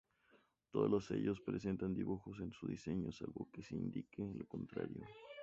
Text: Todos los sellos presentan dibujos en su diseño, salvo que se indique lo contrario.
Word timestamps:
Todos 0.71 0.89
los 0.89 1.05
sellos 1.05 1.39
presentan 1.41 1.93
dibujos 1.93 2.39
en 2.39 2.51
su 2.53 2.65
diseño, 2.65 3.11
salvo 3.11 3.47
que 3.53 3.61
se 3.61 3.75
indique 3.75 4.33
lo 4.33 4.47
contrario. 4.47 5.05